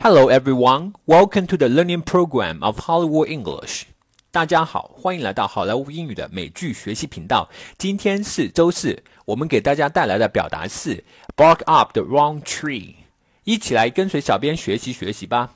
[0.00, 0.92] Hello, everyone.
[1.06, 3.82] Welcome to the learning program of Hollywood English.
[4.30, 7.48] 大家好，欢迎来到好莱坞英语的美剧学习频道。
[7.78, 11.04] 今天是周四，我们给大家带来的表达是
[11.34, 12.96] "bark up the wrong tree"。
[13.44, 15.54] 一起来跟随小编学习学习吧。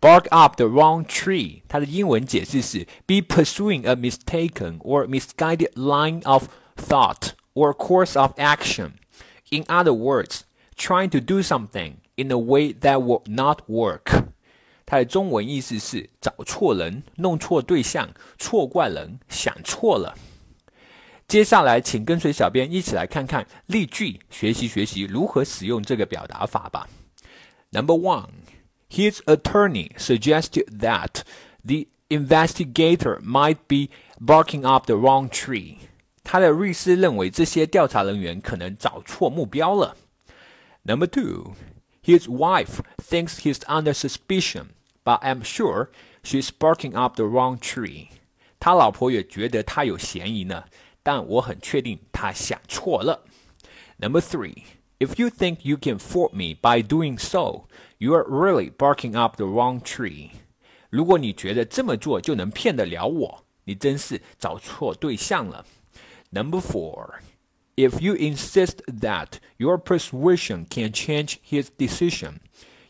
[0.00, 7.72] Bark up the wrong tree，它的英文解释是 be pursuing a mistaken or misguided line of thought or
[7.72, 8.92] course of action.
[9.50, 10.40] In other words,
[10.76, 14.24] trying to do something in a way that will not work。
[14.84, 20.16] 它的中文意思是找错人、弄错对象、错怪人、想错了。
[21.28, 26.88] 接下来，请跟随小编一起来看看例句，学习学习如何使用这个表达法吧。
[27.70, 28.28] Number one,
[28.90, 31.22] his attorney suggested that
[31.64, 33.88] the investigator might be
[34.20, 35.76] barking up the wrong tree.
[36.22, 39.96] 他的律师认为这些调查人员可能找错目标了。
[40.86, 41.54] Number two.
[42.04, 44.70] His wife thinks he's under suspicion,
[45.04, 45.90] but I'm sure
[46.24, 48.08] she's barking up the wrong tree.
[48.58, 50.64] 他老婆也觉得他有嫌疑呢，
[51.04, 53.24] 但我很确定他想错了。
[53.98, 54.64] Number three,
[54.98, 59.36] if you think you can fool me by doing so, you are really barking up
[59.36, 60.30] the wrong tree.
[60.90, 65.64] 如果你觉得这么做就能骗得了我，你真是找错对象了。
[66.30, 67.20] Number four.
[67.76, 72.40] If you insist that your persuasion can change his decision,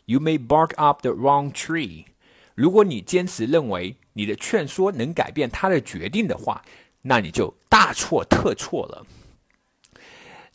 [0.05, 2.07] you may bark up the wrong tree.
[2.55, 6.63] 如果你坚持认为你的劝说能改变他的决定的话，
[7.03, 9.05] 那你就大错特错了。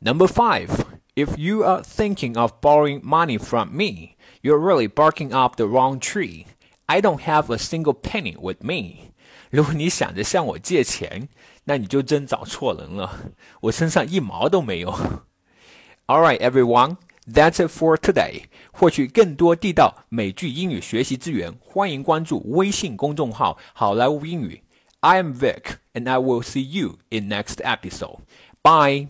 [0.01, 0.69] Number five,
[1.17, 5.99] if you are thinking of borrowing money from me, you're really barking up the wrong
[5.99, 6.47] tree.
[6.87, 9.11] I don't have a single penny with me.
[9.53, 11.29] 如果你想着向我借钱，
[11.65, 13.33] 那你就真找错人了。
[13.63, 14.91] 我身上一毛都没有。
[16.07, 18.45] All right, everyone, that's it for today.
[18.73, 24.63] 获取更多地道美剧英语学习资源，欢迎关注微信公众号“好莱坞英语”。
[25.01, 28.21] I am Vic, and I will see you in next episode.
[28.63, 29.09] Bye.